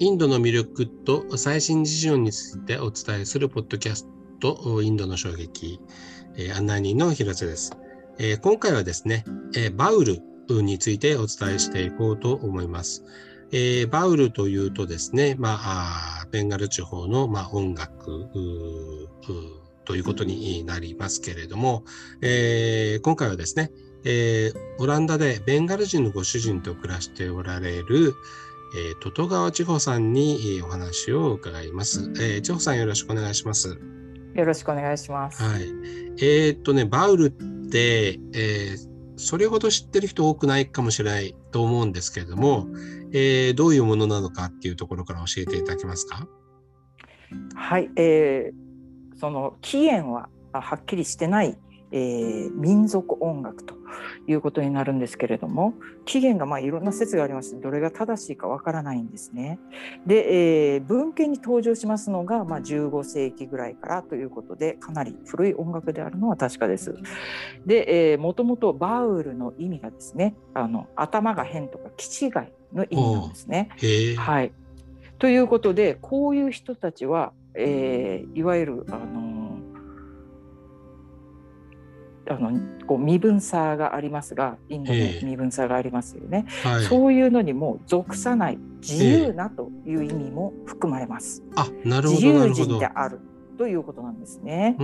[0.00, 4.08] インドの魅力と最新事情についてお伝えするポッドキャス
[4.40, 5.78] ト、インドの衝撃、
[6.38, 7.76] え、案内人の広瀬です、
[8.18, 13.04] え、今回はですね、え、バウルについてお伝えしていこうと思います。
[13.52, 18.28] えー、バウルというとですね、まあ、ベンガル地方の、まあ、音楽
[19.84, 21.84] ということになりますけれども、
[22.22, 23.70] えー、今回はですね、
[24.04, 28.14] えー、オランダでベンガル人のご主人と暮らしておられる、
[28.74, 32.12] えー、トト川千穂さんにお話を伺います。
[32.20, 33.80] えー、千穂さんよろしくお願いします。
[34.34, 35.42] よろしくお願いします。
[35.42, 35.62] はい。
[36.18, 37.30] えー、っとね、バウルっ
[37.70, 42.68] て、えー、それほど知ってる人多くないかもしれないと思うんですけれども、
[43.12, 46.28] えー、どういうものなのかっていうところから教えていただけますか？
[47.54, 51.58] はい、えー、その起源ははっきりしてない
[51.92, 53.74] えー、民族音楽と
[54.26, 55.74] いうことになるんですけれども
[56.04, 59.58] 起源がまあいろんな説がありましてどれが正しいかわからないんですね。
[60.06, 66.94] で、えー、文献に登場しますのが、まあ、15世紀ぐらいからということでかなり古い音楽であるのは確かです。
[67.66, 72.30] で、えー、もともとバウルの意味がですねあの頭が変とか気違い
[72.72, 73.68] の意味なんですね。
[74.16, 74.52] はい、
[75.18, 79.39] ということでこういう人たちは、えー、いわゆるあの
[82.30, 82.52] あの
[82.86, 91.42] こう身分差がありますがインドの身分差がありますよね、えーはい、そういうのにも属さない自由なという意味も含まれます。
[91.52, 92.20] えー、あなるほど。
[92.20, 93.20] 自由人である
[93.58, 94.76] ということなんですね。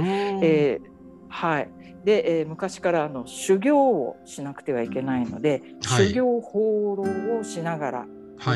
[0.42, 0.88] えー、
[1.28, 1.70] はい。
[2.04, 8.06] で、えー、昔からあの修行をしなくてはいけないので、はい、修行放浪をしながら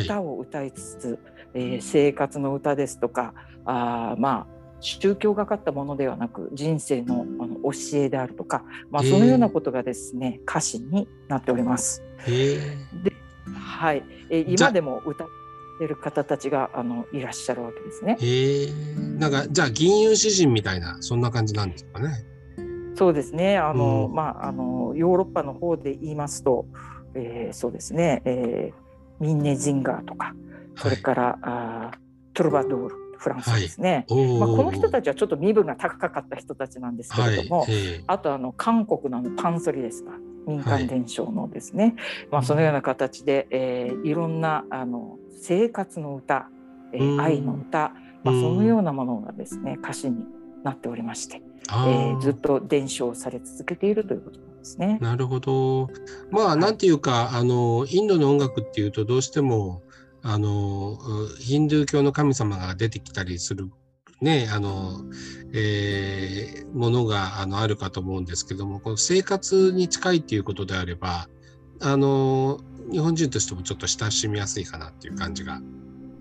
[0.03, 1.19] 歌を歌いつつ、はい、
[1.55, 12.03] えー、生活の歌ですとかあまあ宗教がかったものではなく人生のあの教えであるとか、まあ、そのようなことがですね歌詞になっております。
[12.27, 12.61] で
[13.55, 15.29] はい、え今でも歌っ
[15.79, 18.19] てる方たちがあのいらっしゃるわけですね。
[19.19, 22.25] なんかじゃあ銀融詩人みたいなそんな感じなんですかね。
[22.95, 23.57] そうですね。
[23.57, 26.67] あの、うん、まあ、あのヨーロッパの方で言いますと、
[27.15, 30.35] えー、そうですね、えー、ミンネ・ジンガーとか
[30.77, 31.91] それから、はい、あ
[32.35, 40.13] トルバドールフランスですね、はい、まあ、この人たちはちょっと身分が高かった人たちなんですけれども、はい、あとあの韓国のあのパンソリですか。
[40.47, 41.95] 民間伝承のですね、はい、
[42.33, 46.49] まあ、そのような形で、えー、いろんなあの生活の歌、
[46.95, 47.93] えー、愛の歌、
[48.25, 50.25] まあ、そのようなものがですね歌詞に
[50.65, 54.99] なっておりまして、えー、ずっと伝承され続けているということなんですね。
[55.03, 55.91] なるほど。
[56.31, 59.83] まあ、なんていうかあのインドの音楽っていうとどうしても
[60.23, 60.99] あの
[61.39, 63.71] ヒンドゥー教の神様が出てきたりする
[64.21, 65.01] ねあの、
[65.53, 71.29] えー、ものがあのあるかと思うんですけどもこの生活に近いっていうことであれば
[71.81, 72.61] あの
[72.91, 75.61] 日本人としてもちょっと親しみやすいかなっていう感じが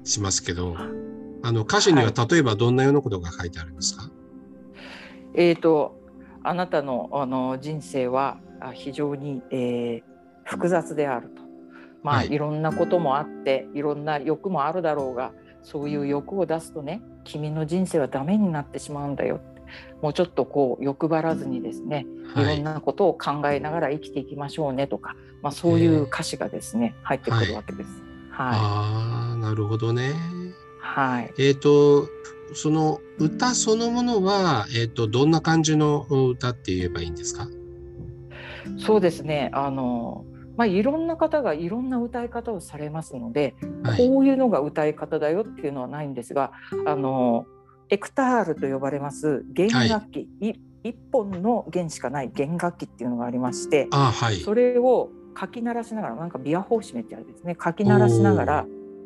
[0.04, 0.76] しますけど
[1.42, 4.12] あの歌詞には例えばどんなようなことが書いてあるんですか、はい、
[5.36, 5.98] えーと、
[6.44, 8.38] あなたのあの人生は
[8.74, 10.04] 非常に、えー、
[10.44, 11.49] 複雑であると。
[12.04, 15.32] まあ、はい、いろんなこともあっていろんな欲もあるだろうが
[15.64, 19.40] そういう欲を出すとね君の人生はダメになってしまうんだよ。
[20.02, 27.90] もうちょっとこう欲張らずにですね、い、ろんなことを考えながら生きていきましょうねとか、まあ、そういう歌詞がですね入ってくるわけです。
[28.31, 30.14] はい、あなるほどね。
[30.80, 32.08] はい、えっ、ー、と
[32.54, 37.48] その歌そのものは、えーと、とどんな感じの歌って言えばいいんですか？
[38.80, 39.52] そうですね。
[39.54, 40.26] あの
[40.59, 46.52] まあ、いろんな方がいろんな歌い方をされますので、はい、こういうのが歌い方だよっていうのはないんですが
[46.86, 47.46] あの
[47.88, 57.56] エクタールと呼ばれます弦楽器、はい、1本の弦しかない弦楽器っていうのがありましてあ、はい、それをかき鳴らしながらなんかビアホーシメってあるんですね。
[57.56, 58.66] かき鳴らしながら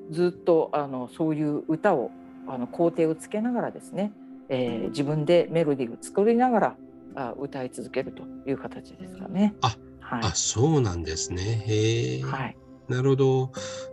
[0.10, 2.10] ずっとあのそういう歌を
[2.48, 4.12] あの工程をつけながらですね、
[4.50, 6.76] えー、自分でメロディーを作りながら
[7.14, 9.54] あ歌い続けるという形ですかね。
[9.62, 11.64] あはい、あそうなんですね。
[11.68, 12.22] へえ。
[12.24, 12.58] はい。
[12.88, 13.52] なるほど。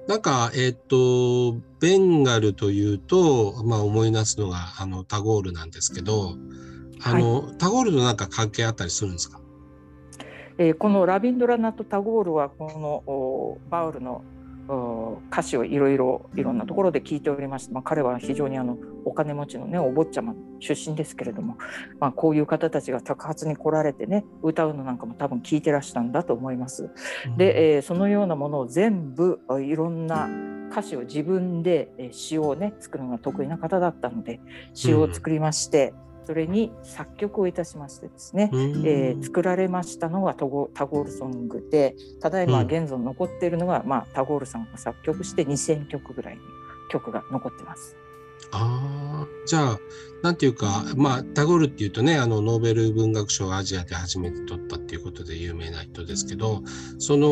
[0.09, 6.35] なんか、えっ、と、ベンガルというと、まあ、思い出すのがあのタゴールなんですけど、
[7.03, 9.41] あの、はい、タゴールとなんか関係あったりするんですか、
[10.59, 14.25] えー、このラビンドラナとタゴールはこのバウルの
[15.31, 21.56] 歌詞をいろいろいろんなところで聞いておりまして、まあ、彼は非常にあのお金持ちのねお坊ちゃま出身ですけれども、
[21.99, 26.90] まあ、こういう方たちが托発に来られてね歌うのなんかも多分聞いてらしたんだと思います。
[27.37, 30.28] で、えー、そのようなものを全部いろんな
[30.70, 34.40] 歌詞を自分で詩をね作るのが得意な方だったので
[34.75, 46.40] 詩を作りまして、うんそれに作曲をいたしましてですね、えー、作られましたのがタゴタゴールソングでただいま現存残っているのが、まあ、タゴールさんが作曲して2,000曲ぐらいに
[46.90, 47.96] 曲が残ってます。
[48.52, 49.81] ああ、じゃあ、
[50.22, 56.62] なんていうか、まあ、タゴールっていうとね、あの、ノーベル文学賞をアジアで初めて取ったっていうことで有名な人ですけど、
[56.98, 57.28] その、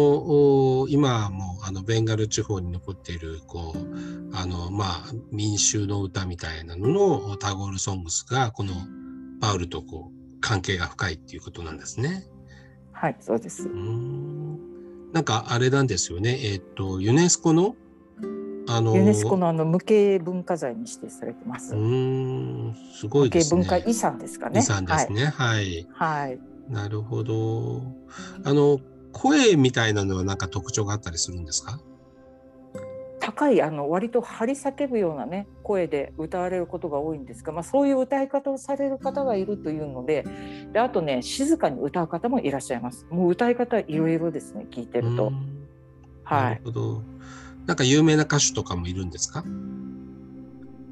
[0.80, 8.72] お今も、あの、ベンガル地方に残っている、こう、あの、まあ、民衆の歌みたいなののタゴールソングスが、この、
[9.40, 12.26] パウルとこう、関係が深いっていうことなんですね。
[12.92, 13.64] はい、そうです。
[13.64, 14.58] うーん
[15.12, 17.76] なんか、あれなんですよね、えっ、と、ユネスコの、
[18.68, 21.74] あの、ユネスコのあの無形文化財に指定されてます。
[21.74, 21.80] うー
[22.70, 23.40] ん、すごいね。
[23.50, 24.60] 文化遺産ですかね。
[24.60, 25.26] 遺産ですね。
[25.26, 25.60] はい。
[25.60, 25.88] はい。
[25.90, 26.38] はい。
[26.68, 27.82] なるほど。
[28.44, 28.78] あの、
[29.12, 31.80] 声みたいなのはなんか特徴があったりするんですか？
[33.20, 40.24] 高いあの割と張り叫ぶようなね声で歌われることが多いんですが、まあ、そういう歌い方をされる方がいるというので
[40.72, 45.32] であとね静かに歌う方もいらっしゃいますもう歌い方いろいろですね聞いてると
[46.24, 47.02] はいるほど。
[47.68, 49.44] なんか有名な歌手とかもいるんですか？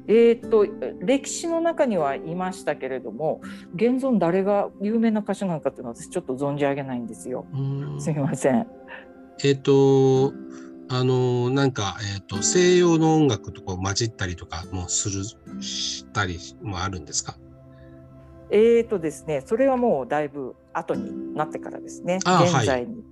[0.07, 0.65] えー、と
[1.05, 3.41] 歴史の中にはいましたけれども
[3.75, 7.45] 現存誰が有名な歌手なのかっていうのは私ちょっと存じ上げないんですよ。
[7.99, 8.67] すみません。
[9.43, 10.33] えっ、と、
[10.89, 15.23] あの、なんか、えっ、と、西洋の音楽とこう混じったりとかもする、
[15.61, 17.35] したりもあるんですか？
[18.49, 22.19] えーとですねそれはもうだいぶ後になってからですね。
[22.23, 23.03] 現在に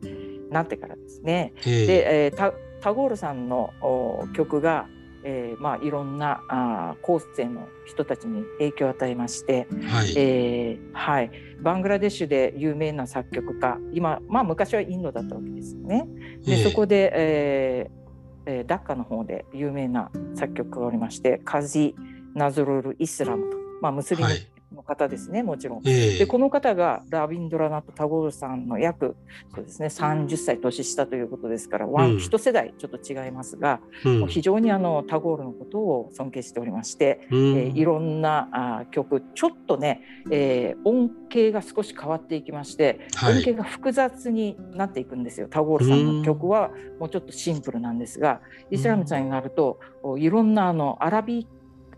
[0.50, 2.54] なってからですね、ええで、えータ
[2.86, 4.86] タゴールさんのお曲が、
[5.24, 10.14] えーまあ、いろんなあー後世の人たちに影響を与えまして、はい。
[10.16, 11.32] えーはい、
[11.64, 16.06] バングラデシュで有名な作曲家今、まあ、昔はインドだったわけですよね。
[16.46, 21.96] でええそこで、えーえーダッカの方で有名な作曲家がおりましてカジ・
[22.36, 24.55] ナズルル・イスラムと、まあ、ムスリムはい。
[24.76, 25.82] の方ですねもちろん。
[25.88, 26.18] ええ。
[26.20, 29.16] でこの方がラビンドラナト・タゴールさんの約
[29.56, 32.16] そうですね30歳年下ということですから、ワうん。
[32.18, 34.20] ン一世代ちょっと違いますが、うん。
[34.20, 37.58] もう非常にあのタゴールのことを尊敬しておりまして、うん。
[37.58, 40.02] えーいろんなあ曲ちょっとね、
[40.32, 43.38] えー音形が少し変わっていきまして、はい。
[43.38, 46.70] 音形が複雑になっていくんですよタゴールさんの曲は。
[47.00, 48.42] もうちょっとシンプルなんですが
[48.72, 51.48] イスラムさんになるとおいろんなあのアラビ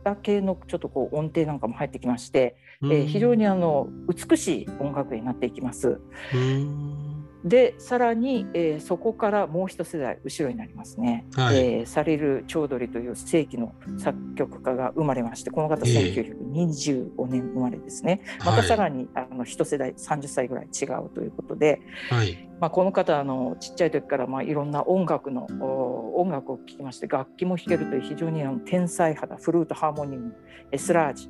[0.04, 6.00] ア系のちょっとこう音程なんかも入ってきまして、えー非常にあの美しい音楽になっていきます。
[6.34, 7.24] うん。
[7.44, 11.58] でさらに、えーそこからもう一世代後ろになりますね、はい。
[11.58, 16.14] えーサリル・チョードリという世紀の作曲家が生ままれましてこの方ええ。
[16.14, 22.50] 1925年生まれですね、またさらにあの一世代30歳ぐらい違うということで、はい。
[22.60, 30.36] まあ、この方あのちっちゃい時からまあいろんな音楽のお音楽を聴きまして楽器も弾けるという非常にあの天才肌フルートハーモニウム
[30.72, 31.30] エスラージ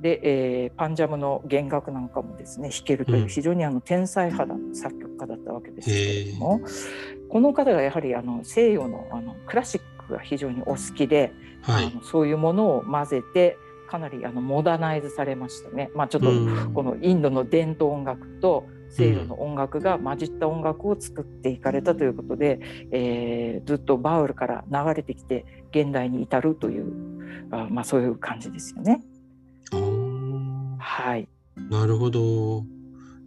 [0.00, 6.60] で、えーパンジャムの弦楽なんかもですね弾けるといううん非常にあの天才肌の作曲家だったわけですけれども、
[7.28, 11.32] この方がやはりあの西洋のあのクラシックが非常にお好きで、
[11.62, 11.86] はい。
[11.86, 13.56] あのそういうものを混ぜて
[13.88, 15.90] かなりあのモダナイズされましたね。
[15.94, 22.60] まあ、ちょっとうんこのインドの伝統音楽と西洋の音楽が混じった音楽を作っていかれたということで、
[22.90, 27.10] えーずっとバウルから流れてきて現代に至るという
[27.52, 29.02] あまあ、そういう感じですよね。
[30.78, 31.28] はい、
[31.70, 32.64] なるほど。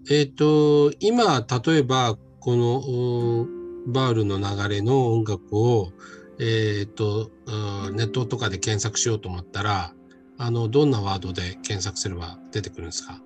[0.09, 3.47] えっ、と、今、例えば、このお
[3.87, 5.91] バールの流れの音楽を、
[6.39, 9.93] えっ、と、うんネットとかで検索しようと思ったら、
[10.37, 13.21] あの、どんなワードで検索すれば出てくるんですか？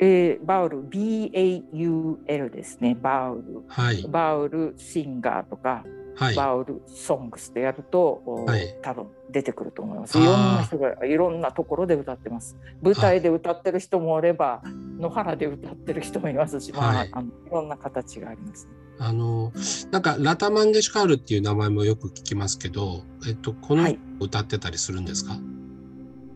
[0.00, 4.02] えーバウル BAUL ですねバウルはい。
[4.08, 6.03] バウルシンガーとか、はい。
[6.36, 10.18] バウルソングスでやると、おはい多分出てくると思います。
[10.18, 12.56] いろんな人がいろんなところで歌ってます。
[12.82, 14.62] 舞台で歌ってる人もおれば、
[14.98, 18.68] 野原で歌ってる人もいますし、まあ、はいあのいろんな形があります、
[18.98, 19.52] あの、
[19.90, 25.36] なんか、ラタ・マンゲシュカールっていう名前もよく聞きますけど、えっと、このはい歌ってたりするんですか、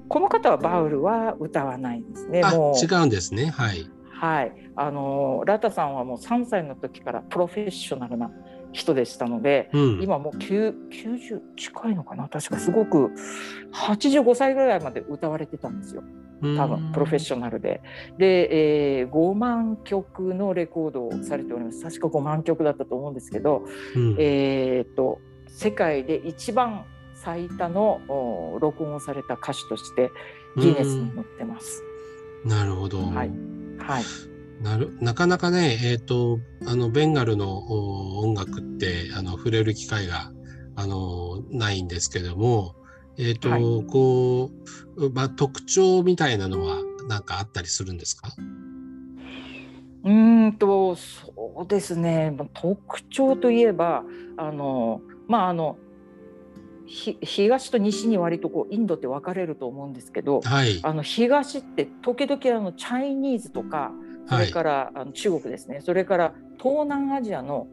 [0.09, 2.43] この方はバウルは歌わないんですね。
[2.43, 3.47] あ、もう違うんですね。
[3.47, 3.89] はい。
[4.19, 8.33] はい、あのラタさんはもう3歳の時からプロフェッショナルな
[8.73, 10.03] 人でしたので、うん。
[10.03, 12.29] 今もう9 90近いのかな？
[12.29, 13.11] 確かすごく
[13.73, 16.03] 85歳ぐらいまで歌われてたんですよ
[16.41, 17.81] 多分プロフェッショナルで。
[18.19, 23.65] で、えー5万曲のレコードをされております確か5万曲だったと思うんですけど、
[23.97, 26.85] うんえー、と世界で一番
[27.15, 30.11] 最多のお録音をされた歌手として
[30.57, 31.83] ギネスに載ってます。
[32.45, 32.99] なるほど。
[32.99, 33.31] はい
[33.79, 34.28] はい
[34.63, 40.33] なるなかなかね、えっ、と、あの、ベンガルのお音楽って、あの、触れる機会が、
[40.77, 42.75] あの、ないんですけども、
[43.19, 43.63] えっ、と、はい。
[43.87, 44.51] こ
[44.97, 48.29] う、まあ、特徴みたいなのは、なんかあったりするんですか？
[50.05, 51.33] うーんとそ
[51.65, 52.31] うですね。
[52.37, 54.05] まあ特徴といえば
[54.37, 55.79] あのまああの
[56.87, 60.81] ひ東と西に割とこうインドって分かれると思うんですけど、はい。
[60.83, 63.91] あの東って時々あのチャイニーズとか
[64.29, 67.67] それからあの中国ですね、それから東南アジアの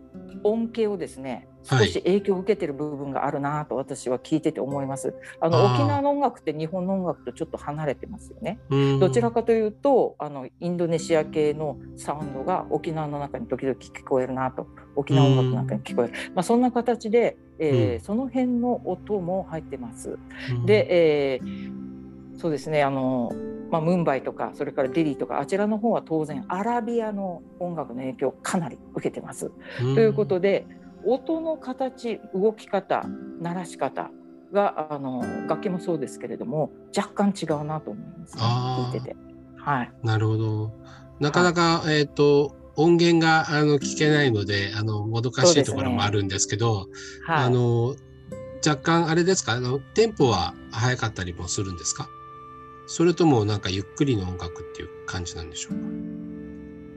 [0.43, 1.87] 恩恵をですね少はい。
[1.87, 5.15] し影響を受けてる部分があるなと私は聞いてて思います。
[5.39, 8.59] あの沖縄の音楽って日本の音楽とちょっと離れてますよね。
[8.69, 8.99] うん。
[8.99, 14.67] どちらかというとあのインドネシア系のサウンドが沖縄の中に時々聞こえるなと。
[14.95, 17.99] 沖縄音楽の中に聞こえる、まあ、そんな形で、えーうん。
[18.01, 20.19] その辺の音も入ってます。
[20.51, 20.65] うん。
[20.65, 21.85] で、えー
[22.37, 23.31] そうですねあの、
[23.71, 29.51] まあ、ムンバイとかそれからデリーとかあちらの方は当然アラビアの音楽の影響をかなり受けてます。
[29.81, 29.95] うん。
[29.95, 30.65] ということで
[31.05, 33.05] 音の形動き方
[33.41, 34.11] 鳴らし方
[34.51, 39.15] があの楽器もそうですけれども若干違うなと思います、ね、聞いてて。
[39.57, 40.71] はい、なるほど。
[41.19, 46.87] なかなか、えっ、と、音源があの聞けないので、あの、もどかしいところもあるんですけど、
[47.25, 47.95] はい、あの、
[48.65, 52.07] 若干あれですか、あの、テンポは速かったりもするんですか？
[52.87, 55.79] それともなんかゆっくりの音楽っていう感じなんでしょうか？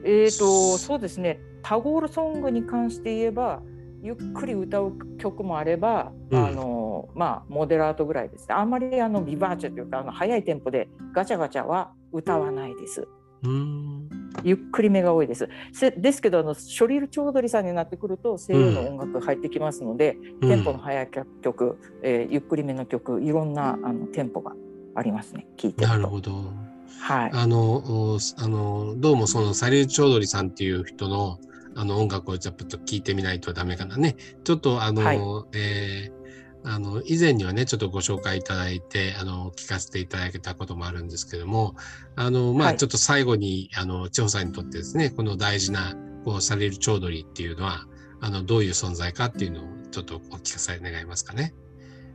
[0.04, 3.62] えーとそうですねタゴールソングに関して言えば
[4.00, 13.08] ゆっくり歌う曲もあれば、うんあのまあモデラートぐらいですねあんまりあのビバーチェというかあの速いテンポでガチャガチャは歌わないです。
[13.42, 14.08] うーん。
[14.44, 15.48] ゆっくりめが多いです。
[15.72, 21.10] せですけどあのショリル・チョードリさんになってくると西洋の音楽が入ってきますので、テンポの速い
[21.42, 24.52] 曲、えーゆっくりめの曲いろんなあのテンポが
[24.98, 25.94] ありますね聞いてると。
[25.94, 26.52] なるほど。
[27.00, 31.38] はい、あの、おあの、どうもそのサリュー・チョードリさんっていう人の
[31.76, 34.16] あの音楽をちょっと聞いてみないとダメかなね。
[34.42, 35.18] ちょっとあの、はい
[35.54, 36.18] えー
[36.64, 41.76] あの、以前にはね、ちょっとご紹介いただいて、あの、聞かせていただけたこともあるんですけども、
[42.16, 47.86] あの、まあ、はいちょっと最後に、あの、千穂さんにとってですね、この大事な、こう、サリュー・チョードリっていうのは、
[48.20, 51.54] あの、どういう存在かっていうのをちょっとお聞かせ願いますかね。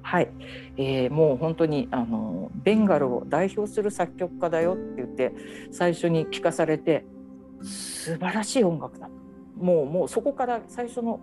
[0.03, 0.29] はい、
[0.77, 5.33] えーもう本当にあのベンガルを代表する作曲家だよって言って
[5.71, 7.05] 最初に聞かされて
[7.63, 9.09] 素晴らしい音楽だ。
[9.57, 11.21] もうもうそこから最初の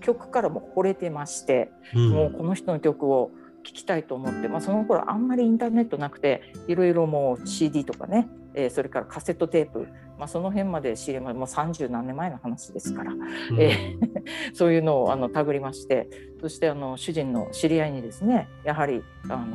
[0.00, 2.10] 曲からも惚れてまして、うん。
[2.10, 3.30] もうこの人の曲を
[3.64, 9.86] 聴きたいと思って、まあ、その頃あんまりインターネットなくていろいろもう CD とかね、えーそれからカセットテープ、
[10.18, 13.12] まあ、その辺まで知りまもう30何年前の話ですから。
[13.12, 13.60] うん。
[13.60, 13.96] え
[14.54, 16.08] そういうのをあの手繰りまして。
[16.40, 19.46] そしてあの主人の知り合いにですねやはりあの、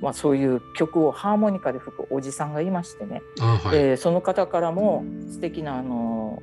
[0.00, 3.78] まあ、そういう曲をハーモニカで吹くおじさんがいましてね、あはい。
[3.78, 6.42] えーその方からも素敵なあの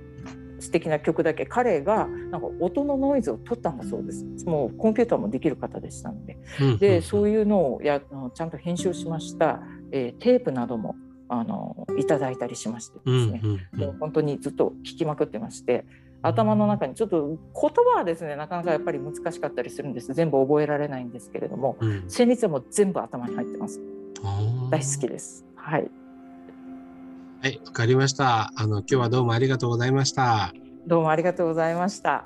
[0.59, 4.25] 素敵な曲だけ彼がなんか音のノイズを取ったんだそうです。
[4.45, 6.37] もうコンピューターもできる方でしたので。
[6.61, 6.77] うん。
[6.77, 10.95] でそういうのをやあのちゃんと編集しました、えーテープなども
[11.29, 15.85] あのいただいたりしましてうんですね、もう本当にずっと聞きまくってまして
[16.21, 20.13] 頭の中にちょっと言葉はですねなかなかやっぱり難しかったりするんです。
[20.13, 21.89] 全部覚えられないんですけれどもうん。
[22.07, 23.79] 旋律はもう全部頭に入ってます。
[24.71, 25.45] 大好きです。
[25.55, 25.89] はい。
[27.41, 28.51] はい、わかりました。
[28.55, 30.53] あの、今日はどうもありがとうございました。
[30.87, 32.25] どうもありがとうございました